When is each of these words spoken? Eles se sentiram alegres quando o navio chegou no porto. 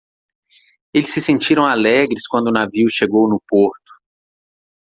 Eles 0.91 1.13
se 1.13 1.21
sentiram 1.21 1.63
alegres 1.63 2.25
quando 2.25 2.47
o 2.47 2.51
navio 2.51 2.89
chegou 2.89 3.29
no 3.29 3.39
porto. 3.47 3.91